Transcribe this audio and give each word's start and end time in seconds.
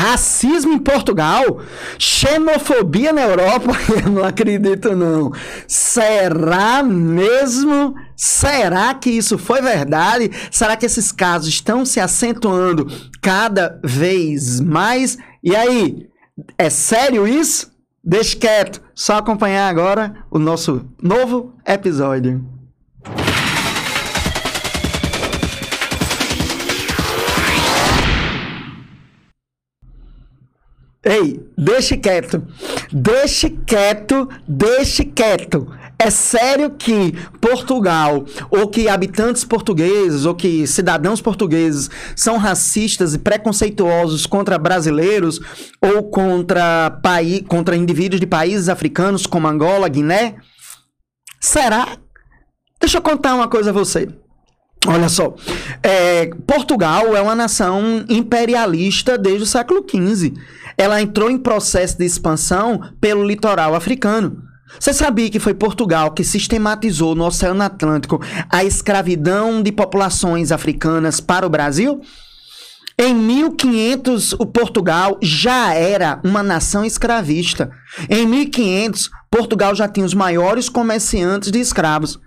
Racismo 0.00 0.72
em 0.72 0.78
Portugal? 0.78 1.60
Xenofobia 1.98 3.12
na 3.12 3.20
Europa? 3.20 3.72
Eu 4.02 4.10
não 4.10 4.24
acredito, 4.24 4.96
não. 4.96 5.30
Será 5.68 6.82
mesmo? 6.82 7.94
Será 8.16 8.94
que 8.94 9.10
isso 9.10 9.36
foi 9.36 9.60
verdade? 9.60 10.30
Será 10.50 10.74
que 10.74 10.86
esses 10.86 11.12
casos 11.12 11.48
estão 11.48 11.84
se 11.84 12.00
acentuando 12.00 12.86
cada 13.20 13.78
vez 13.84 14.58
mais? 14.58 15.18
E 15.44 15.54
aí, 15.54 16.08
é 16.56 16.70
sério 16.70 17.28
isso? 17.28 17.70
Deixe 18.02 18.34
quieto, 18.36 18.80
só 18.94 19.18
acompanhar 19.18 19.68
agora 19.68 20.24
o 20.30 20.38
nosso 20.38 20.88
novo 21.02 21.54
episódio. 21.66 22.59
Ei, 31.10 31.44
deixe 31.58 31.96
quieto. 31.96 32.46
Deixe 32.92 33.50
quieto, 33.50 34.28
deixe 34.46 35.04
quieto. 35.04 35.66
É 35.98 36.08
sério 36.08 36.70
que 36.70 37.12
Portugal, 37.40 38.24
ou 38.48 38.68
que 38.68 38.88
habitantes 38.88 39.42
portugueses, 39.42 40.24
ou 40.24 40.36
que 40.36 40.68
cidadãos 40.68 41.20
portugueses 41.20 41.90
são 42.14 42.38
racistas 42.38 43.12
e 43.12 43.18
preconceituosos 43.18 44.24
contra 44.24 44.56
brasileiros 44.56 45.40
ou 45.80 46.04
contra, 46.04 46.92
paí 47.02 47.42
contra 47.42 47.76
indivíduos 47.76 48.20
de 48.20 48.26
países 48.26 48.68
africanos 48.68 49.26
como 49.26 49.48
Angola, 49.48 49.88
Guiné? 49.88 50.36
Será? 51.40 51.98
Deixa 52.80 52.98
eu 52.98 53.02
contar 53.02 53.34
uma 53.34 53.48
coisa 53.48 53.70
a 53.70 53.72
você. 53.72 54.08
Olha 54.86 55.08
só, 55.08 55.34
é, 55.82 56.30
Portugal 56.46 57.14
é 57.14 57.20
uma 57.20 57.34
nação 57.34 58.06
imperialista 58.08 59.18
desde 59.18 59.42
o 59.42 59.46
século 59.46 59.84
XV 59.86 60.34
ela 60.80 61.02
entrou 61.02 61.30
em 61.30 61.36
processo 61.36 61.98
de 61.98 62.06
expansão 62.06 62.80
pelo 62.98 63.22
litoral 63.22 63.74
africano. 63.74 64.42
Você 64.78 64.94
sabia 64.94 65.28
que 65.28 65.38
foi 65.38 65.52
Portugal 65.52 66.12
que 66.12 66.24
sistematizou 66.24 67.14
no 67.14 67.26
Oceano 67.26 67.62
Atlântico 67.62 68.18
a 68.48 68.64
escravidão 68.64 69.62
de 69.62 69.70
populações 69.70 70.50
africanas 70.50 71.20
para 71.20 71.46
o 71.46 71.50
Brasil? 71.50 72.00
Em 72.98 73.14
1500, 73.14 74.32
o 74.32 74.46
Portugal 74.46 75.18
já 75.20 75.74
era 75.74 76.18
uma 76.24 76.42
nação 76.42 76.82
escravista. 76.82 77.70
Em 78.08 78.26
1500, 78.26 79.10
Portugal 79.30 79.74
já 79.74 79.86
tinha 79.86 80.06
os 80.06 80.14
maiores 80.14 80.70
comerciantes 80.70 81.52
de 81.52 81.60
escravos. 81.60 82.18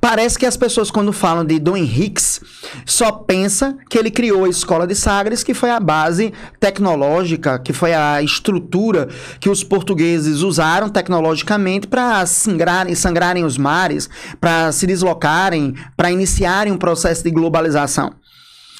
Parece 0.00 0.38
que 0.38 0.46
as 0.46 0.56
pessoas, 0.56 0.90
quando 0.90 1.12
falam 1.12 1.44
de 1.44 1.58
Dom 1.58 1.76
Henriques, 1.76 2.40
só 2.84 3.10
pensa 3.10 3.76
que 3.88 3.98
ele 3.98 4.10
criou 4.10 4.44
a 4.44 4.48
escola 4.48 4.86
de 4.86 4.94
Sagres, 4.94 5.42
que 5.42 5.54
foi 5.54 5.70
a 5.70 5.80
base 5.80 6.32
tecnológica, 6.60 7.58
que 7.58 7.72
foi 7.72 7.94
a 7.94 8.22
estrutura 8.22 9.08
que 9.40 9.48
os 9.48 9.64
portugueses 9.64 10.42
usaram 10.42 10.88
tecnologicamente 10.88 11.86
para 11.86 12.24
sangrarem, 12.26 12.94
sangrarem 12.94 13.44
os 13.44 13.56
mares, 13.56 14.08
para 14.40 14.70
se 14.72 14.86
deslocarem, 14.86 15.74
para 15.96 16.10
iniciarem 16.10 16.72
um 16.72 16.78
processo 16.78 17.24
de 17.24 17.30
globalização. 17.30 18.12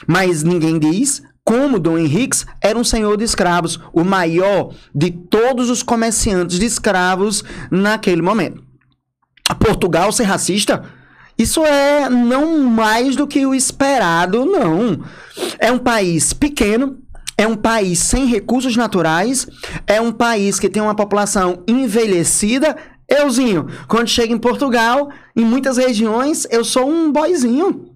Mas 0.06 0.42
ninguém 0.42 0.78
diz 0.78 1.22
como 1.42 1.78
Dom 1.78 1.96
Henriques 1.96 2.46
era 2.60 2.78
um 2.78 2.84
senhor 2.84 3.16
de 3.16 3.24
escravos, 3.24 3.80
o 3.90 4.04
maior 4.04 4.74
de 4.94 5.10
todos 5.10 5.70
os 5.70 5.82
comerciantes 5.82 6.58
de 6.58 6.66
escravos 6.66 7.42
naquele 7.70 8.20
momento. 8.20 8.62
Portugal 9.58 10.12
ser 10.12 10.24
racista? 10.24 10.97
Isso 11.38 11.64
é 11.64 12.10
não 12.10 12.58
mais 12.64 13.14
do 13.14 13.26
que 13.26 13.46
o 13.46 13.54
esperado, 13.54 14.44
não. 14.44 15.04
É 15.58 15.70
um 15.70 15.78
país 15.78 16.32
pequeno, 16.32 16.98
é 17.36 17.46
um 17.46 17.54
país 17.54 18.00
sem 18.00 18.26
recursos 18.26 18.76
naturais, 18.76 19.46
é 19.86 20.00
um 20.00 20.10
país 20.10 20.58
que 20.58 20.68
tem 20.68 20.82
uma 20.82 20.96
população 20.96 21.62
envelhecida. 21.68 22.76
Euzinho, 23.08 23.68
quando 23.86 24.08
chega 24.08 24.32
em 24.32 24.38
Portugal, 24.38 25.10
em 25.36 25.44
muitas 25.44 25.76
regiões, 25.76 26.46
eu 26.50 26.64
sou 26.64 26.90
um 26.90 27.12
boizinho. 27.12 27.94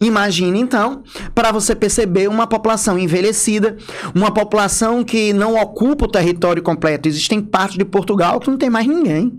Imagine 0.00 0.60
então, 0.60 1.02
para 1.34 1.50
você 1.50 1.74
perceber 1.74 2.28
uma 2.28 2.46
população 2.46 2.98
envelhecida, 2.98 3.76
uma 4.14 4.32
população 4.32 5.02
que 5.02 5.32
não 5.32 5.60
ocupa 5.60 6.04
o 6.04 6.10
território 6.10 6.62
completo. 6.62 7.08
Existem 7.08 7.40
partes 7.40 7.78
de 7.78 7.84
Portugal 7.84 8.38
que 8.38 8.50
não 8.50 8.58
tem 8.58 8.70
mais 8.70 8.86
ninguém. 8.86 9.32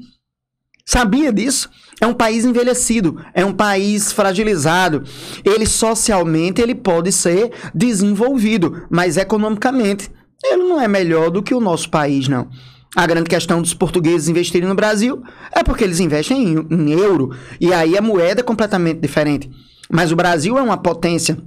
Sabia 0.88 1.34
disso? 1.34 1.70
É 2.00 2.08
um 2.08 2.14
país 2.14 2.46
envelhecido, 2.46 3.22
é 3.34 3.44
um 3.44 3.52
país 3.52 4.14
fragilizado. 4.14 5.04
Ele 5.44 5.66
socialmente 5.66 6.62
ele 6.62 6.74
pode 6.74 7.12
ser 7.12 7.52
desenvolvido, 7.76 8.86
mas 8.90 9.18
economicamente 9.18 10.10
ele 10.42 10.64
não 10.64 10.80
é 10.80 10.88
melhor 10.88 11.30
do 11.30 11.44
que 11.44 11.54
o 11.54 11.60
nosso 11.60 11.90
país, 11.90 12.30
não. 12.30 12.48
A 12.96 13.06
grande 13.06 13.30
questão 13.30 13.62
dos 13.62 13.74
portugueses 13.74 14.30
investirem 14.30 14.70
no 14.70 14.76
Brasil 14.76 15.22
é 15.52 15.62
porque 15.62 15.84
eles 15.84 16.00
investem 16.00 16.54
em, 16.54 16.68
em 16.72 16.92
euro 16.92 17.32
e 17.60 17.74
aí 17.74 17.98
a 17.98 18.02
moeda 18.02 18.40
é 18.40 18.44
completamente 18.44 19.02
diferente. 19.02 19.52
Mas 19.92 20.14
o 20.14 20.16
Brasil 20.16 20.58
é 20.58 20.62
uma 20.62 20.78
potência, 20.78 21.38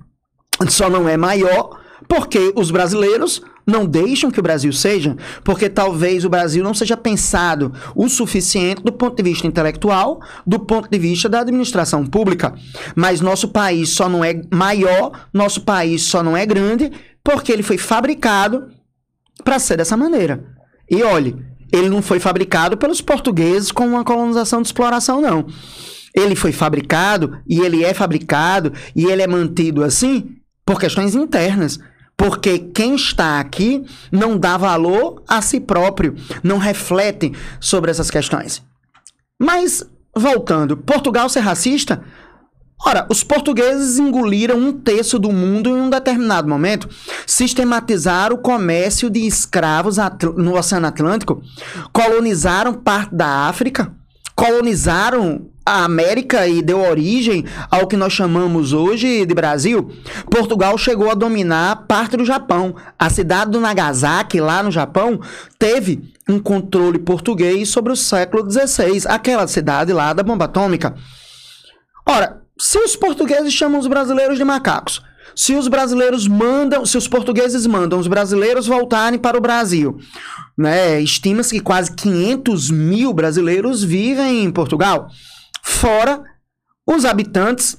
só 0.69 0.91
não 0.91 1.09
é 1.09 1.17
maior 1.17 1.80
porque 2.09 2.53
os 2.57 2.71
brasileiros 2.71 3.43
não 3.67 3.87
deixam 3.87 4.31
que 4.31 4.41
o 4.41 4.43
Brasil 4.43 4.73
seja, 4.73 5.17
porque 5.45 5.69
talvez 5.69 6.25
o 6.25 6.29
Brasil 6.29 6.63
não 6.63 6.75
seja 6.75 6.97
pensado 6.97 7.73
o 7.95 8.09
suficiente 8.09 8.83
do 8.83 8.93
ponto 8.93 9.17
de 9.17 9.23
vista 9.23 9.47
intelectual, 9.47 10.21
do 10.47 10.59
ponto 10.59 10.89
de 10.91 10.99
vista 10.99 11.29
da 11.29 11.41
administração 11.41 12.05
pública. 12.05 12.55
Mas 12.97 13.21
nosso 13.21 13.49
país 13.49 13.91
só 13.91 14.09
não 14.09 14.25
é 14.25 14.43
maior, 14.53 15.29
nosso 15.33 15.63
país 15.63 16.03
só 16.03 16.23
não 16.23 16.37
é 16.37 16.45
grande, 16.45 16.91
porque 17.23 17.53
ele 17.53 17.63
foi 17.63 17.79
fabricado 17.79 18.69
para 19.45 19.59
ser 19.59 19.77
dessa 19.77 19.97
maneira. 19.97 20.45
E 20.91 21.03
olhe, 21.03 21.37
ele 21.73 21.89
não 21.89 22.03
foi 22.03 22.19
fabricado 22.19 22.77
pelos 22.77 23.01
portugueses 23.01 23.71
com 23.71 23.87
uma 23.87 24.05
colonização 24.05 24.61
de 24.61 24.69
exploração, 24.69 25.21
não. 25.21 25.47
Ele 26.15 26.35
foi 26.35 26.51
fabricado 26.51 27.39
e 27.49 27.61
ele 27.61 27.85
é 27.85 27.95
fabricado 27.95 28.73
e 28.97 29.05
ele 29.05 29.23
é 29.23 29.29
mantido 29.29 29.85
assim 29.85 30.40
por 30.65 30.79
questões 30.81 31.15
internas. 31.15 31.79
Porque 32.17 32.59
quem 32.59 32.95
está 32.95 33.41
aqui 33.41 33.83
não 34.13 34.37
dá 34.37 34.59
valor 34.59 35.23
a 35.27 35.41
si 35.41 35.59
próprio, 35.59 36.15
não 36.43 36.59
reflete 36.59 37.33
sobre 37.59 37.91
essas 37.91 38.11
questões. 38.11 38.63
Mas, 39.41 39.83
voltando, 40.15 40.77
Portugal 40.77 41.31
ser 41.31 41.41
racista? 41.41 42.05
Ora, 42.85 43.07
os 43.11 43.23
portugueses 43.23 43.99
engoliram 43.99 44.59
um 44.59 44.73
terço 44.73 45.19
do 45.19 45.31
mundo 45.31 45.71
em 45.71 45.81
um 45.81 45.91
determinado 45.91 46.49
momento, 46.49 46.89
sistematizaram 47.27 48.37
o 48.37 48.41
comércio 48.41 49.11
de 49.11 49.27
escravos 49.27 49.97
no 50.37 50.59
Oceano 50.59 50.87
Atlântico, 50.87 51.43
colonizaram 51.93 52.73
parte 52.73 53.15
da 53.15 53.49
África, 53.49 53.95
colonizaram 54.41 55.51
a 55.67 55.85
América 55.85 56.49
e 56.49 56.63
deu 56.63 56.81
origem 56.81 57.45
ao 57.71 57.87
que 57.87 57.95
nós 57.95 58.15
chamamos 58.15 58.73
hoje 58.73 59.27
de 59.27 59.35
Brasil, 59.35 59.91
Portugal 60.31 60.79
chegou 60.79 61.11
a 61.11 61.15
dominar 61.15 61.85
parte 61.87 62.17
do 62.17 62.25
Japão. 62.25 62.75
A 62.99 63.11
cidade 63.11 63.51
do 63.51 63.61
Nagasaki, 63.61 64.41
lá 64.41 64.63
no 64.63 64.71
Japão, 64.71 65.21
teve 65.59 66.11
um 66.27 66.41
controle 66.41 66.99
português 66.99 67.69
sobre 67.69 67.93
o 67.93 67.97
século 67.97 68.51
XVI, 68.51 69.03
aquela 69.09 69.47
cidade 69.47 69.93
lá 69.93 70.15
da 70.15 70.23
bomba 70.23 70.47
atômica. 70.47 70.95
Ora, 72.09 72.41
se 72.59 72.79
os 72.79 72.97
portugueses 72.97 73.53
chamam 73.53 73.79
os 73.79 73.87
brasileiros 73.87 74.39
de 74.39 74.45
macacos, 74.45 75.03
se 75.41 75.55
os 75.55 75.69
brasileiros 75.69 76.29
mandam, 76.29 76.85
se 76.85 76.99
os 76.99 77.09
portugueses 77.09 77.67
mandam 77.67 77.99
os 77.99 78.07
brasileiros 78.07 78.67
voltarem 78.67 79.19
para 79.19 79.39
o 79.39 79.41
Brasil, 79.41 79.99
né? 80.55 81.01
Estima-se 81.01 81.55
que 81.55 81.63
quase 81.63 81.97
500 81.97 82.71
mil 82.71 83.15
brasileiros 83.15 83.83
vivem 83.83 84.45
em 84.45 84.51
Portugal. 84.51 85.09
Fora 85.63 86.23
os 86.87 87.07
habitantes 87.07 87.75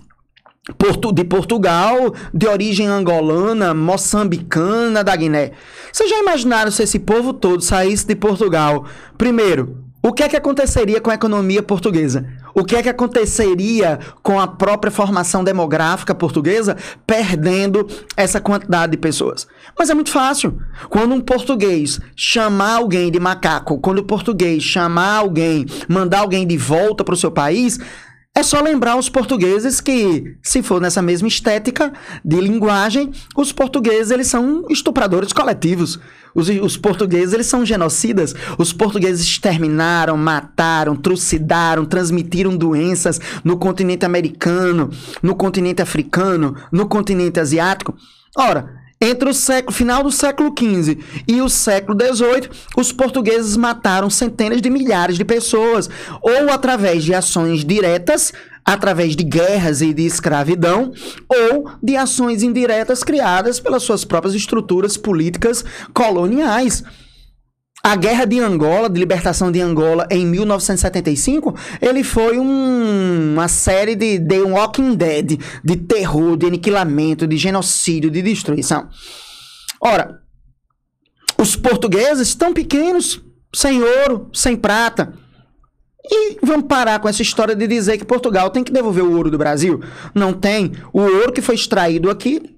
de 1.13 1.23
Portugal, 1.23 2.15
de 2.33 2.47
origem 2.47 2.87
angolana, 2.87 3.75
moçambicana, 3.75 5.03
da 5.03 5.15
Guiné. 5.15 5.51
Vocês 5.93 6.09
já 6.09 6.17
imaginaram 6.17 6.71
se 6.71 6.81
esse 6.81 6.97
povo 6.97 7.31
todo 7.31 7.61
saísse 7.61 8.07
de 8.07 8.15
Portugal? 8.15 8.87
Primeiro, 9.19 9.85
o 10.01 10.11
que 10.11 10.23
é 10.23 10.29
que 10.29 10.35
aconteceria 10.35 10.99
com 10.99 11.11
a 11.11 11.15
economia 11.15 11.61
portuguesa? 11.61 12.25
O 12.53 12.63
que 12.63 12.75
é 12.75 12.83
que 12.83 12.89
aconteceria 12.89 13.99
com 14.21 14.39
a 14.39 14.47
própria 14.47 14.91
formação 14.91 15.43
demográfica 15.43 16.13
portuguesa 16.13 16.75
perdendo 17.05 17.87
essa 18.15 18.39
quantidade 18.39 18.91
de 18.91 18.97
pessoas? 18.97 19.47
Mas 19.77 19.89
é 19.89 19.93
muito 19.93 20.11
fácil. 20.11 20.59
Quando 20.89 21.13
um 21.13 21.21
português 21.21 21.99
chamar 22.15 22.75
alguém 22.75 23.11
de 23.11 23.19
macaco, 23.19 23.79
quando 23.79 23.99
o 23.99 24.03
português 24.03 24.63
chamar 24.63 25.17
alguém, 25.17 25.65
mandar 25.87 26.19
alguém 26.19 26.45
de 26.45 26.57
volta 26.57 27.03
para 27.03 27.13
o 27.13 27.17
seu 27.17 27.31
país, 27.31 27.79
é 28.41 28.43
só 28.43 28.59
lembrar 28.59 28.97
os 28.97 29.07
portugueses 29.07 29.79
que, 29.79 30.35
se 30.41 30.63
for 30.63 30.81
nessa 30.81 30.99
mesma 30.99 31.27
estética 31.27 31.93
de 32.25 32.41
linguagem, 32.41 33.11
os 33.35 33.51
portugueses 33.51 34.09
eles 34.09 34.27
são 34.27 34.65
estupradores 34.67 35.31
coletivos. 35.31 35.99
Os, 36.33 36.49
os 36.49 36.75
portugueses 36.75 37.33
eles 37.35 37.45
são 37.45 37.63
genocidas. 37.63 38.33
Os 38.57 38.73
portugueses 38.73 39.23
exterminaram, 39.23 40.17
mataram, 40.17 40.95
trucidaram, 40.95 41.85
transmitiram 41.85 42.57
doenças 42.57 43.21
no 43.43 43.57
continente 43.57 44.05
americano, 44.05 44.89
no 45.21 45.35
continente 45.35 45.83
africano, 45.83 46.55
no 46.71 46.87
continente 46.87 47.39
asiático. 47.39 47.95
Ora, 48.35 48.73
Entre 49.03 49.27
o 49.27 49.33
século, 49.33 49.75
final 49.75 50.03
do 50.03 50.11
século 50.11 50.53
XV 50.55 50.99
e 51.27 51.41
o 51.41 51.49
século 51.49 51.97
XVIII, 51.99 52.49
os 52.77 52.91
portugueses 52.91 53.57
mataram 53.57 54.11
centenas 54.11 54.61
de 54.61 54.69
milhares 54.69 55.17
de 55.17 55.25
pessoas, 55.25 55.89
ou 56.21 56.51
através 56.51 57.03
de 57.03 57.11
ações 57.11 57.65
diretas, 57.65 58.31
através 58.63 59.15
de 59.15 59.23
guerras 59.23 59.81
e 59.81 59.91
de 59.91 60.05
escravidão, 60.05 60.93
ou 61.27 61.71
de 61.81 61.97
ações 61.97 62.43
indiretas 62.43 63.03
criadas 63.03 63.59
pelas 63.59 63.81
suas 63.81 64.05
próprias 64.05 64.35
estruturas 64.35 64.97
políticas 64.97 65.65
coloniais. 65.95 66.83
A 67.83 67.95
Guerra 67.95 68.25
de 68.25 68.39
Angola, 68.39 68.87
de 68.87 68.99
libertação 68.99 69.51
de 69.51 69.59
Angola, 69.59 70.07
em 70.11 70.25
1975, 70.25 71.55
ele 71.81 72.03
foi 72.03 72.37
um, 72.37 73.33
uma 73.33 73.47
série 73.47 73.95
de 73.95 74.19
The 74.19 74.41
Walking 74.41 74.93
Dead, 74.93 75.39
de 75.63 75.75
terror, 75.75 76.37
de 76.37 76.45
aniquilamento, 76.45 77.25
de 77.25 77.37
genocídio, 77.37 78.11
de 78.11 78.21
destruição. 78.21 78.87
Ora, 79.79 80.19
os 81.39 81.55
portugueses 81.55 82.35
tão 82.35 82.53
pequenos, 82.53 83.19
sem 83.53 83.81
ouro, 83.81 84.29
sem 84.31 84.55
prata, 84.55 85.13
e 86.05 86.37
vamos 86.43 86.67
parar 86.67 86.99
com 86.99 87.09
essa 87.09 87.21
história 87.23 87.55
de 87.55 87.65
dizer 87.65 87.97
que 87.97 88.05
Portugal 88.05 88.51
tem 88.51 88.63
que 88.63 88.71
devolver 88.71 89.03
o 89.03 89.15
ouro 89.15 89.31
do 89.31 89.37
Brasil. 89.37 89.81
Não 90.13 90.33
tem. 90.33 90.73
O 90.93 90.99
ouro 90.99 91.31
que 91.31 91.41
foi 91.41 91.55
extraído 91.55 92.09
aqui 92.09 92.55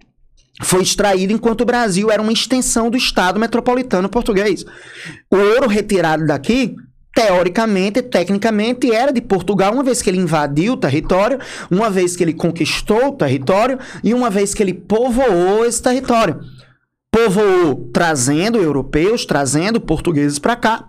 foi 0.62 0.84
extraído 0.84 1.34
enquanto 1.34 1.62
o 1.62 1.66
Brasil 1.66 2.12
era 2.12 2.22
uma 2.22 2.32
extensão 2.32 2.90
do 2.90 2.98
Estado 2.98 3.40
metropolitano 3.40 4.08
português. 4.08 4.64
O 5.32 5.36
ouro 5.36 5.68
retirado 5.68 6.28
daqui, 6.28 6.76
teoricamente, 7.14 8.02
tecnicamente, 8.04 8.92
era 8.92 9.12
de 9.12 9.22
Portugal, 9.22 9.74
uma 9.74 9.84
vez 9.84 10.02
que 10.02 10.10
ele 10.10 10.20
invadiu 10.20 10.74
o 10.74 10.78
território, 10.78 11.40
uma 11.72 11.90
vez 11.90 12.16
que 12.16 12.24
ele 12.24 12.34
conquistou 12.34 13.08
o 13.08 13.14
território 13.14 13.80
e 14.04 14.14
uma 14.14 14.30
vez 14.30 14.54
que 14.54 14.62
ele 14.62 14.74
povoou 14.74 15.66
esse 15.66 15.82
território. 15.82 16.40
Povoou 17.12 17.90
trazendo 17.92 18.60
europeus, 18.60 19.26
trazendo 19.26 19.82
portugueses 19.82 20.40
para 20.40 20.56
cá. 20.56 20.86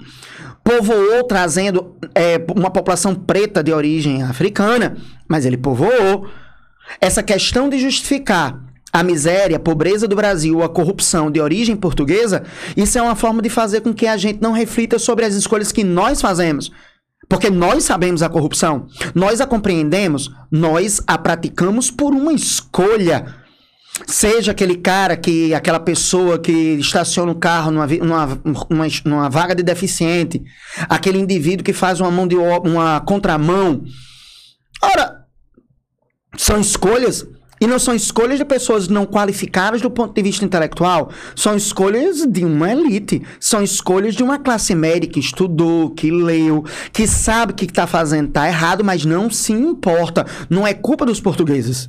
Povoou 0.63 1.25
trazendo 1.25 1.97
é, 2.15 2.43
uma 2.57 2.71
população 2.71 3.15
preta 3.15 3.63
de 3.63 3.71
origem 3.73 4.23
africana, 4.23 4.97
mas 5.29 5.45
ele 5.45 5.59
povoou. 5.59 6.27
Essa 7.01 7.23
questão 7.23 7.69
de 7.69 7.79
justificar 7.79 8.59
a 8.95 9.03
miséria, 9.03 9.57
a 9.57 9.61
pobreza 9.61 10.07
do 10.07 10.15
Brasil, 10.15 10.63
a 10.63 10.69
corrupção 10.69 11.29
de 11.29 11.41
origem 11.41 11.75
portuguesa, 11.75 12.45
isso 12.77 12.97
é 12.97 13.03
uma 13.03 13.17
forma 13.17 13.43
de 13.43 13.49
fazer 13.49 13.81
com 13.81 13.93
que 13.93 14.07
a 14.07 14.17
gente 14.17 14.41
não 14.41 14.53
reflita 14.53 15.01
sobre 15.01 15.25
as 15.25 15.35
escolhas 15.35 15.73
que 15.73 15.83
nós 15.83 16.21
fazemos. 16.21 16.71
Porque 17.29 17.51
nós 17.51 17.83
sabemos 17.83 18.23
a 18.23 18.29
corrupção, 18.29 18.87
nós 19.13 19.41
a 19.41 19.49
compreendemos, 19.49 20.31
nós 20.49 21.03
a 21.09 21.19
praticamos 21.19 21.91
por 21.91 22.15
uma 22.15 22.33
escolha. 22.33 23.35
Seja 24.07 24.53
aquele 24.53 24.77
cara 24.77 25.17
que, 25.17 25.53
aquela 25.53 25.81
pessoa 25.81 26.39
que 26.39 26.53
estaciona 26.53 27.33
o 27.33 27.39
carro 27.39 27.73
numa, 27.73 27.87
numa, 27.89 28.41
numa, 28.71 28.87
numa 29.05 29.29
vaga 29.29 29.57
de 29.57 29.65
deficiente, 29.65 30.41
aquele 30.89 31.19
indivíduo 31.19 31.65
que 31.65 31.73
faz 31.73 32.01
uma 32.01 32.13
mão 32.13 32.29
de 32.29 32.37
uma 32.37 33.01
contramão. 33.01 33.83
Ora, 34.81 35.25
são 36.37 36.61
escolhas 36.61 37.27
e 37.61 37.67
não 37.67 37.79
são 37.79 37.95
escolhas 37.95 38.39
de 38.39 38.45
pessoas 38.45 38.89
não 38.89 39.07
qualificadas 39.07 39.81
do 39.81 39.91
ponto 39.91 40.15
de 40.15 40.23
vista 40.23 40.45
intelectual. 40.45 41.11
São 41.37 41.57
escolhas 41.57 42.27
de 42.27 42.45
uma 42.45 42.71
elite. 42.71 43.23
São 43.41 43.63
escolhas 43.63 44.15
de 44.15 44.23
uma 44.23 44.39
classe 44.39 44.75
média 44.75 45.09
que 45.09 45.21
estudou, 45.21 45.91
que 45.91 46.11
leu, 46.11 46.65
que 46.93 47.07
sabe 47.07 47.53
que 47.53 47.65
está 47.65 47.87
fazendo 47.87 48.29
está 48.29 48.47
errado, 48.47 48.85
mas 48.85 49.05
não 49.05 49.31
se 49.31 49.53
importa. 49.53 50.27
Não 50.51 50.67
é 50.67 50.75
culpa 50.75 51.07
dos 51.07 51.21
portugueses. 51.21 51.89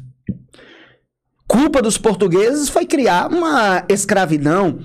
Culpa 1.48 1.82
dos 1.82 1.98
portugueses 1.98 2.70
foi 2.70 2.86
criar 2.86 3.32
uma 3.32 3.84
escravidão 3.88 4.80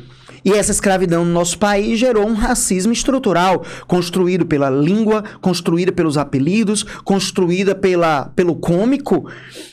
e 0.45 0.53
essa 0.53 0.71
escravidão 0.71 1.25
no 1.25 1.33
nosso 1.33 1.59
país 1.59 1.99
gerou 1.99 2.27
um 2.27 2.35
racismo 2.35 2.93
estrutural, 2.93 3.65
construído 3.87 4.47
pela 4.47 4.71
língua, 4.71 5.23
construída 5.41 5.93
pelos 5.93 6.17
apelidos, 6.17 6.83
construída 7.05 7.75
pela, 7.75 8.27
pelo 8.37 8.57
cômico. 8.57 9.29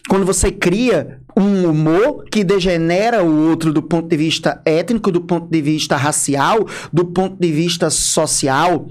Quando 0.09 0.25
você 0.25 0.51
cria 0.51 1.19
um 1.35 1.69
humor 1.69 2.25
que 2.31 2.43
degenera 2.43 3.23
o 3.23 3.49
outro 3.49 3.71
do 3.71 3.81
ponto 3.81 4.07
de 4.07 4.17
vista 4.17 4.61
étnico, 4.65 5.11
do 5.11 5.21
ponto 5.21 5.49
de 5.49 5.61
vista 5.61 5.95
racial, 5.95 6.67
do 6.91 7.05
ponto 7.05 7.39
de 7.39 7.51
vista 7.51 7.89
social, 7.89 8.87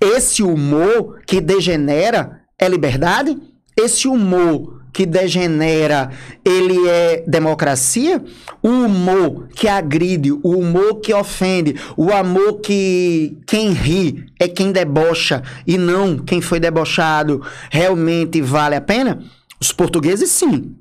esse 0.00 0.42
humor 0.42 1.20
que 1.26 1.40
degenera 1.40 2.40
é 2.58 2.68
liberdade? 2.68 3.36
Esse 3.76 4.08
humor 4.08 4.79
que 4.92 5.06
degenera, 5.06 6.10
ele 6.44 6.88
é 6.88 7.24
democracia? 7.26 8.22
O 8.62 8.68
humor 8.68 9.48
que 9.54 9.68
agride, 9.68 10.32
o 10.32 10.56
humor 10.58 11.00
que 11.00 11.14
ofende, 11.14 11.76
o 11.96 12.12
amor 12.12 12.60
que 12.60 13.38
quem 13.46 13.72
ri 13.72 14.26
é 14.38 14.48
quem 14.48 14.72
debocha 14.72 15.42
e 15.66 15.78
não 15.78 16.18
quem 16.18 16.40
foi 16.40 16.60
debochado, 16.60 17.42
realmente 17.70 18.40
vale 18.40 18.74
a 18.74 18.80
pena? 18.80 19.22
Os 19.60 19.72
portugueses, 19.72 20.30
sim, 20.30 20.74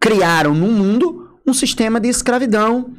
criaram 0.00 0.54
no 0.54 0.68
mundo 0.68 1.28
um 1.46 1.54
sistema 1.54 1.98
de 1.98 2.08
escravidão, 2.08 2.92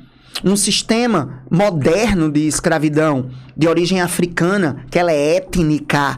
um 0.44 0.56
sistema 0.56 1.44
moderno 1.50 2.32
de 2.32 2.48
escravidão, 2.48 3.30
de 3.56 3.68
origem 3.68 4.02
africana, 4.02 4.86
que 4.90 4.98
ela 4.98 5.12
é 5.12 5.36
étnica, 5.36 6.18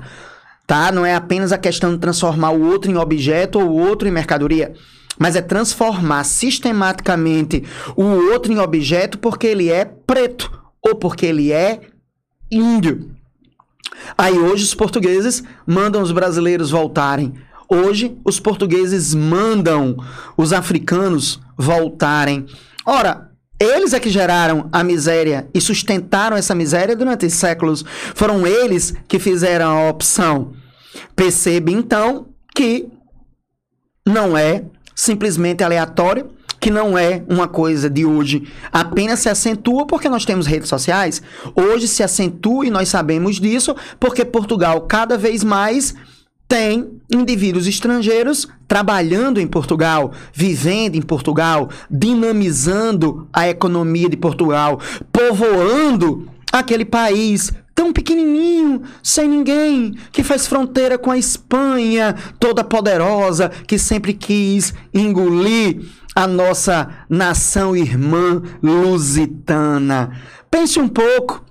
tá? 0.66 0.92
Não 0.92 1.06
é 1.06 1.16
apenas 1.16 1.52
a 1.52 1.58
questão 1.58 1.94
de 1.94 2.00
transformar 2.00 2.52
o 2.52 2.64
outro 2.64 2.90
em 2.90 2.98
objeto 2.98 3.60
ou 3.60 3.70
o 3.70 3.78
outro 3.78 4.08
em 4.08 4.12
mercadoria, 4.12 4.74
mas 5.18 5.36
é 5.36 5.42
transformar 5.42 6.24
sistematicamente 6.24 7.64
o 7.96 8.04
outro 8.32 8.52
em 8.52 8.60
objeto 8.60 9.18
porque 9.18 9.48
ele 9.48 9.70
é 9.70 9.86
preto 9.86 10.52
ou 10.82 10.96
porque 10.96 11.26
ele 11.26 11.52
é 11.52 11.82
índio. 12.52 13.12
Aí 14.18 14.38
hoje 14.38 14.64
os 14.64 14.74
portugueses 14.74 15.44
mandam 15.66 16.02
os 16.02 16.12
brasileiros 16.12 16.72
voltarem. 16.72 17.34
Hoje 17.70 18.18
os 18.26 18.40
portugueses 18.40 19.14
mandam 19.14 19.96
os 20.36 20.52
africanos 20.52 21.40
voltarem. 21.58 22.46
Ora, 22.86 23.31
eles 23.62 23.94
é 23.94 24.00
que 24.00 24.10
geraram 24.10 24.70
a 24.72 24.84
miséria 24.84 25.48
e 25.54 25.62
sustentaram 25.62 26.36
essa 26.36 26.56
miséria 26.56 26.96
durante 26.96 27.30
séculos. 27.30 27.86
Foram 28.16 28.46
eles 28.48 28.94
que 29.08 29.20
fizeram 29.20 29.68
a 29.70 29.90
opção 29.90 30.54
Perceba 31.16 31.72
então 31.72 32.28
que 32.56 32.88
não 34.06 34.38
é 34.38 34.64
simplesmente 34.96 35.64
aleatório, 35.64 36.30
que 36.60 36.70
não 36.70 36.98
é 36.98 37.24
uma 37.28 37.48
coisa 37.48 37.90
de 37.90 38.06
hoje, 38.06 38.48
apenas 38.72 39.20
se 39.20 39.30
acentua 39.30 39.88
porque 39.88 40.10
nós 40.10 40.26
temos 40.26 40.46
redes 40.46 40.70
sociais. 40.70 41.22
Hoje 41.56 41.88
se 41.88 42.04
acentua 42.04 42.66
e 42.66 42.70
nós 42.70 42.90
sabemos 42.90 43.40
disso 43.40 43.76
porque 44.00 44.24
Portugal 44.24 44.82
cada 44.82 45.18
vez 45.18 45.44
mais 45.44 45.96
tem 46.52 47.00
indivíduos 47.10 47.66
estrangeiros 47.66 48.46
trabalhando 48.68 49.40
em 49.40 49.48
Portugal, 49.48 50.12
vivendo 50.34 50.96
em 50.96 51.02
Portugal, 51.02 51.70
dinamizando 51.90 53.26
a 53.32 53.48
economia 53.48 54.10
de 54.10 54.18
Portugal, 54.18 54.78
povoando 55.14 56.28
aquele 56.52 56.84
país 56.84 57.54
tão 57.74 57.94
pequenininho, 57.94 58.82
sem 59.02 59.30
ninguém, 59.30 59.96
que 60.12 60.24
faz 60.24 60.46
fronteira 60.46 60.98
com 60.98 61.10
a 61.10 61.18
Espanha, 61.18 62.18
toda 62.38 62.66
poderosa, 62.66 63.50
que 63.66 63.80
sempre 63.80 64.14
quis 64.14 64.74
engolir 64.94 65.86
a 66.14 66.28
nossa 66.28 66.90
nação 67.10 67.78
irmã 67.78 68.42
lusitana. 68.62 70.20
Pense 70.52 70.82
um 70.82 70.90
pouco, 70.90 71.46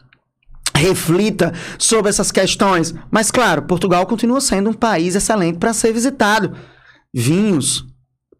reflita 0.80 1.52
sobre 1.78 2.08
essas 2.08 2.32
questões. 2.32 2.94
Mas, 3.10 3.30
claro, 3.30 3.62
Portugal 3.62 4.06
continua 4.06 4.40
sendo 4.40 4.70
um 4.70 4.74
país 4.74 5.14
excelente 5.14 5.58
para 5.58 5.72
ser 5.72 5.92
visitado. 5.92 6.56
Vinhos, 7.14 7.84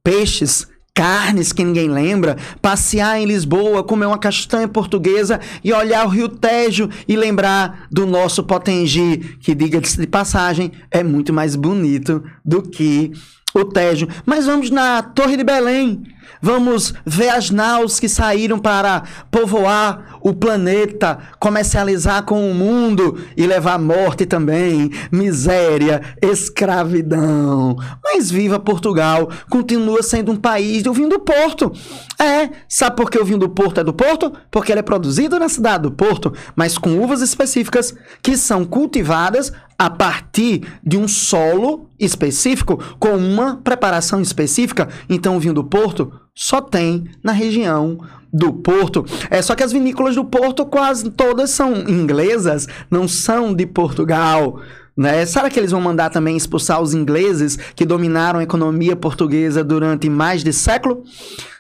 peixes, 0.03 0.67
carnes 0.95 1.53
que 1.53 1.65
ninguém 1.65 1.89
lembra, 1.89 2.37
passear 2.61 3.21
em 3.21 3.27
Lisboa, 3.27 3.85
comer 3.85 4.07
uma 4.07 4.19
castanha 4.19 4.69
portuguesa 4.69 5.41
e 5.63 5.73
olhar 5.73 6.07
o 6.07 6.09
Rio 6.11 6.29
Tejo 6.29 6.89
e 7.07 7.17
lembrar 7.17 7.87
do 7.91 8.07
nosso 8.07 8.43
Potengi, 8.45 9.19
que 9.41 9.55
diga-se 9.55 9.99
de 9.99 10.07
passagem, 10.07 10.73
é 10.91 11.03
muito 11.03 11.33
mais 11.33 11.57
bonito 11.57 12.23
do 12.45 12.63
que 12.63 13.13
o 13.55 13.65
Tejo. 13.65 14.09
Mas 14.25 14.47
vamos 14.47 14.71
na 14.71 15.03
Torre 15.03 15.37
de 15.37 15.45
Belém. 15.45 16.03
Vamos 16.41 16.95
ver 17.05 17.31
as 17.31 17.51
naus 17.51 18.01
que 18.01 18.09
saíram 18.09 18.59
para 18.59 19.03
povoar 19.31 20.19
o 20.23 20.35
planeta, 20.35 21.19
comercializar 21.39 22.25
com 22.25 22.51
o 22.51 22.55
mundo 22.55 23.19
e 23.37 23.47
levar 23.47 23.79
morte 23.79 24.27
também, 24.27 24.91
miséria, 25.11 26.03
escravidão. 26.23 27.77
Mas 28.03 28.31
viva 28.31 28.59
Portugal, 28.59 29.31
continua 29.49 30.03
sendo 30.03 30.33
um 30.33 30.37
país 30.37 30.83
do 30.83 30.93
vinho 30.93 31.09
do 31.09 31.21
Porto. 31.21 31.73
É, 32.19 32.51
sabe 32.69 32.97
por 32.97 33.11
que 33.11 33.19
o 33.19 33.25
vinho 33.25 33.39
do 33.39 33.49
Porto 33.49 33.81
é 33.81 33.85
do 33.85 33.93
Porto? 33.93 34.33
Porque 34.51 34.73
ele 34.73 34.81
é 34.81 34.83
produzido 34.83 35.39
na 35.39 35.49
cidade 35.49 35.85
do 35.85 35.91
Porto, 35.91 36.33
mas 36.55 36.77
com 36.77 36.99
uvas 37.03 37.23
específicas 37.23 37.95
que 38.23 38.37
são 38.37 38.65
cultivadas 38.65 39.53
a 39.81 39.89
partir 39.89 40.63
de 40.85 40.99
um 40.99 41.09
solo 41.09 41.89
específico, 41.99 42.79
com 42.99 43.17
uma 43.17 43.57
preparação 43.57 44.21
específica. 44.21 44.91
Então, 45.09 45.37
o 45.37 45.41
vinho 45.41 45.55
do 45.55 45.65
Porto 45.65 46.13
só 46.35 46.61
tem 46.61 47.05
na 47.23 47.33
região 47.33 47.99
do 48.33 48.53
Porto. 48.53 49.05
É 49.29 49.43
só 49.43 49.55
que 49.55 49.63
as 49.63 49.73
vinícolas 49.73 50.15
do 50.15 50.25
Porto 50.25 50.65
quase 50.65 51.11
todas 51.11 51.51
são 51.51 51.75
inglesas, 51.89 52.67
não 52.91 53.09
são 53.09 53.55
de 53.55 53.67
Portugal. 53.67 54.61
Né? 54.97 55.25
Será 55.25 55.49
que 55.49 55.59
eles 55.59 55.71
vão 55.71 55.81
mandar 55.81 56.11
também 56.11 56.37
expulsar 56.37 56.81
os 56.81 56.93
ingleses 56.93 57.57
que 57.75 57.87
dominaram 57.87 58.39
a 58.39 58.43
economia 58.43 58.95
portuguesa 58.95 59.65
durante 59.65 60.11
mais 60.11 60.45
de 60.45 60.53
século? 60.53 61.05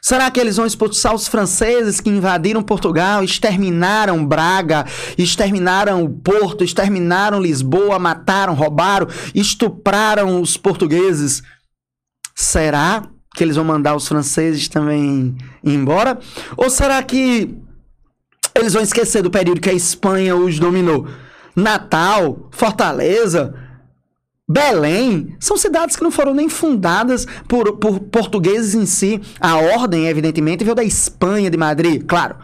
Será 0.02 0.30
que 0.30 0.38
eles 0.38 0.56
vão 0.56 0.66
expulsar 0.66 1.14
os 1.14 1.26
franceses 1.26 2.00
que 2.00 2.10
invadiram 2.10 2.62
Portugal, 2.62 3.24
exterminaram 3.24 4.26
Braga, 4.26 4.84
exterminaram 5.16 6.04
o 6.04 6.10
Porto, 6.10 6.64
exterminaram 6.64 7.40
Lisboa, 7.40 7.98
mataram, 7.98 8.54
roubaram, 8.54 9.08
estupraram 9.34 10.40
os 10.42 10.56
portugueses? 10.56 11.42
Será 12.34 13.04
que 13.34 13.44
eles 13.44 13.56
vão 13.56 13.64
mandar 13.64 13.94
os 13.94 14.06
franceses 14.06 14.68
também 14.68 15.36
embora? 15.62 16.18
Ou 16.56 16.68
será 16.68 17.02
que 17.02 17.56
eles 18.54 18.72
vão 18.72 18.82
esquecer 18.82 19.22
do 19.22 19.30
período 19.30 19.60
que 19.60 19.70
a 19.70 19.74
Espanha 19.74 20.36
os 20.36 20.58
dominou? 20.58 21.06
Natal, 21.54 22.48
Fortaleza, 22.50 23.54
Belém, 24.48 25.36
são 25.38 25.56
cidades 25.56 25.94
que 25.94 26.02
não 26.02 26.10
foram 26.10 26.34
nem 26.34 26.48
fundadas 26.48 27.24
por, 27.46 27.76
por 27.76 28.00
portugueses 28.00 28.74
em 28.74 28.84
si. 28.84 29.20
A 29.40 29.56
ordem, 29.56 30.08
evidentemente, 30.08 30.64
veio 30.64 30.74
da 30.74 30.82
Espanha, 30.82 31.48
de 31.48 31.56
Madrid, 31.56 32.04
claro. 32.04 32.36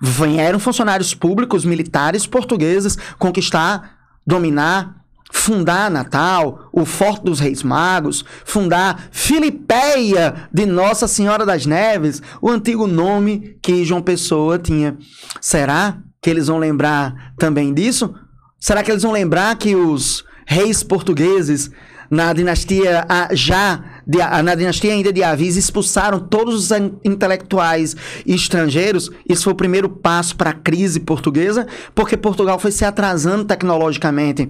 Vieram 0.00 0.60
funcionários 0.60 1.14
públicos, 1.14 1.64
militares 1.64 2.26
portugueses 2.26 2.96
conquistar, 3.18 3.98
dominar 4.24 5.04
fundar 5.30 5.90
Natal, 5.90 6.68
o 6.72 6.84
Forte 6.84 7.24
dos 7.24 7.40
Reis 7.40 7.62
Magos, 7.62 8.24
fundar 8.44 9.08
Filipeia 9.10 10.48
de 10.52 10.66
Nossa 10.66 11.06
Senhora 11.06 11.44
das 11.44 11.66
Neves, 11.66 12.22
o 12.40 12.48
antigo 12.48 12.86
nome 12.86 13.58
que 13.62 13.84
João 13.84 14.02
Pessoa 14.02 14.58
tinha. 14.58 14.96
Será 15.40 15.98
que 16.20 16.30
eles 16.30 16.46
vão 16.48 16.58
lembrar 16.58 17.34
também 17.38 17.72
disso? 17.72 18.14
Será 18.58 18.82
que 18.82 18.90
eles 18.90 19.02
vão 19.02 19.12
lembrar 19.12 19.56
que 19.56 19.76
os 19.76 20.24
reis 20.46 20.82
portugueses 20.82 21.70
na 22.10 22.32
dinastia 22.32 23.06
já 23.32 23.84
de, 24.08 24.18
na 24.42 24.54
dinastia 24.54 24.92
ainda 24.94 25.12
de 25.12 25.22
Avis 25.22 25.56
expulsaram 25.56 26.18
todos 26.18 26.54
os 26.54 26.70
intelectuais 27.04 27.94
estrangeiros. 28.26 29.10
Isso 29.28 29.44
foi 29.44 29.52
o 29.52 29.56
primeiro 29.56 29.88
passo 29.90 30.34
para 30.34 30.50
a 30.50 30.54
crise 30.54 31.00
portuguesa, 31.00 31.66
porque 31.94 32.16
Portugal 32.16 32.58
foi 32.58 32.70
se 32.70 32.86
atrasando 32.86 33.44
tecnologicamente. 33.44 34.48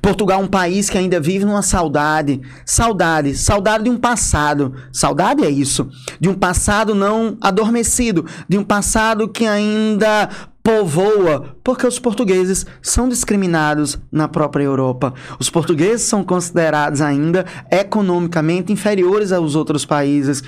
Portugal 0.00 0.40
é 0.40 0.44
um 0.44 0.48
país 0.48 0.88
que 0.88 0.96
ainda 0.96 1.18
vive 1.18 1.44
numa 1.44 1.62
saudade, 1.62 2.40
saudade, 2.64 3.36
saudade 3.36 3.84
de 3.84 3.90
um 3.90 3.96
passado. 3.96 4.72
Saudade 4.92 5.44
é 5.44 5.50
isso, 5.50 5.88
de 6.20 6.28
um 6.28 6.34
passado 6.34 6.94
não 6.94 7.36
adormecido, 7.40 8.24
de 8.48 8.56
um 8.56 8.62
passado 8.62 9.28
que 9.28 9.46
ainda 9.46 10.28
povoa, 10.62 11.56
porque 11.64 11.86
os 11.86 11.98
portugueses 11.98 12.64
são 12.80 13.08
discriminados 13.08 13.98
na 14.10 14.28
própria 14.28 14.64
Europa. 14.64 15.12
Os 15.38 15.50
portugueses 15.50 16.02
são 16.02 16.22
considerados 16.22 17.00
ainda 17.00 17.44
economicamente 17.70 18.72
inferiores 18.72 19.32
aos 19.32 19.56
outros 19.56 19.84
países. 19.84 20.42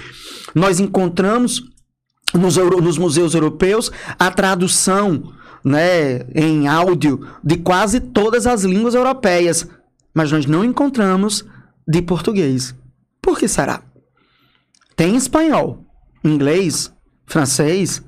Nós 0.55 0.79
encontramos 0.79 1.63
nos, 2.33 2.57
nos 2.57 2.97
museus 2.97 3.35
europeus 3.35 3.91
a 4.19 4.31
tradução 4.31 5.33
né, 5.65 6.21
em 6.35 6.69
áudio 6.69 7.27
de 7.43 7.57
quase 7.57 7.99
todas 7.99 8.47
as 8.47 8.63
línguas 8.63 8.95
europeias, 8.95 9.67
mas 10.13 10.31
nós 10.31 10.47
não 10.47 10.65
encontramos 10.65 11.45
de 11.89 12.01
português. 12.03 12.75
Por 13.21 13.39
que 13.39 13.49
será? 13.49 13.83
Tem 14.95 15.17
espanhol, 15.17 15.85
inglês, 16.23 16.93
francês, 17.27 18.03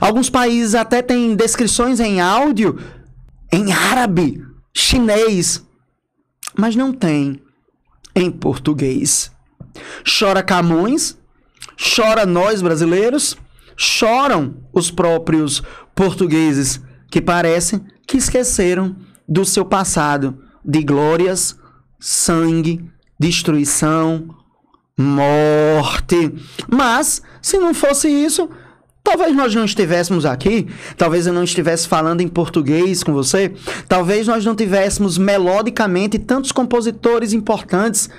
Alguns 0.00 0.28
países 0.28 0.74
até 0.74 1.00
têm 1.00 1.34
descrições 1.34 1.98
em 1.98 2.20
áudio 2.20 2.78
em 3.52 3.72
árabe, 3.72 4.44
chinês, 4.72 5.64
mas 6.56 6.76
não 6.76 6.92
tem 6.92 7.40
em 8.14 8.30
português. 8.30 9.32
Chora 10.18 10.42
Camões, 10.42 11.16
chora 11.76 12.26
nós 12.26 12.60
brasileiros, 12.60 13.36
choram 13.76 14.56
os 14.72 14.90
próprios 14.90 15.62
portugueses 15.94 16.80
que 17.10 17.20
parecem 17.20 17.84
que 18.06 18.16
esqueceram 18.16 18.96
do 19.28 19.44
seu 19.44 19.64
passado 19.64 20.38
de 20.64 20.82
glórias, 20.82 21.56
sangue, 21.98 22.84
destruição, 23.18 24.28
morte. 24.98 26.34
Mas, 26.68 27.22
se 27.40 27.58
não 27.58 27.72
fosse 27.72 28.08
isso, 28.08 28.48
Talvez 29.02 29.34
nós 29.34 29.54
não 29.54 29.64
estivéssemos 29.64 30.26
aqui, 30.26 30.68
talvez 30.96 31.26
eu 31.26 31.32
não 31.32 31.44
estivesse 31.44 31.88
falando 31.88 32.20
em 32.20 32.28
português 32.28 33.02
com 33.02 33.12
você, 33.12 33.52
talvez 33.88 34.26
nós 34.26 34.44
não 34.44 34.54
tivéssemos 34.54 35.16
melodicamente 35.16 36.18
tantos 36.18 36.52
compositores 36.52 37.32
importantes. 37.32 38.10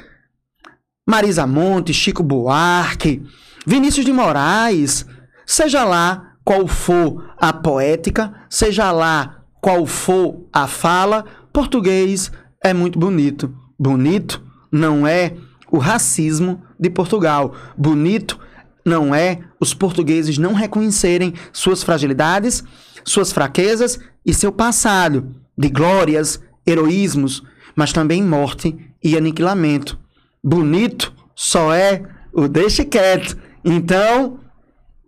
Marisa 1.07 1.45
Monte, 1.45 1.93
Chico 1.93 2.23
Buarque, 2.23 3.23
Vinícius 3.65 4.05
de 4.05 4.11
Moraes, 4.11 5.05
seja 5.45 5.83
lá 5.83 6.33
qual 6.43 6.67
for 6.67 7.31
a 7.37 7.53
poética, 7.53 8.33
seja 8.49 8.91
lá 8.91 9.43
qual 9.61 9.85
for 9.85 10.47
a 10.51 10.67
fala, 10.67 11.25
português 11.53 12.31
é 12.63 12.73
muito 12.73 12.97
bonito. 12.97 13.53
Bonito 13.79 14.41
não 14.71 15.05
é 15.05 15.33
o 15.71 15.77
racismo 15.77 16.61
de 16.79 16.89
Portugal. 16.89 17.53
Bonito 17.77 18.39
não 18.85 19.13
é 19.13 19.39
os 19.59 19.73
portugueses 19.73 20.37
não 20.37 20.53
reconhecerem 20.53 21.33
suas 21.53 21.83
fragilidades, 21.83 22.63
suas 23.03 23.31
fraquezas 23.31 23.99
e 24.25 24.33
seu 24.33 24.51
passado 24.51 25.35
de 25.57 25.69
glórias, 25.69 26.41
heroísmos, 26.65 27.43
mas 27.75 27.93
também 27.93 28.23
morte 28.23 28.75
e 29.03 29.17
aniquilamento. 29.17 29.99
Bonito 30.43 31.13
só 31.35 31.73
é 31.73 32.03
o 32.33 32.47
deixe 32.47 32.85
quieto. 32.85 33.37
Então, 33.63 34.39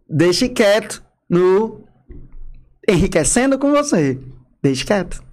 deixe 0.09 0.49
quieto 0.49 1.03
no 1.29 1.83
enriquecendo 2.87 3.57
com 3.57 3.71
você. 3.71 4.19
Deixe 4.61 4.85
quieto. 4.85 5.23